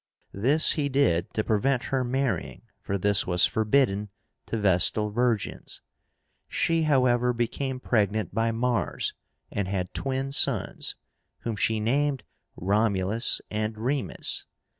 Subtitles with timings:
[0.33, 4.09] This he did to prevent her marrying, for this was forbidden
[4.47, 5.79] to Vestal virgins.
[6.47, 9.13] She, however, became pregnant by Mars,
[9.51, 10.95] and had twin sons,
[11.41, 12.23] whom she named
[12.57, 14.45] ROMULUS and REMUS.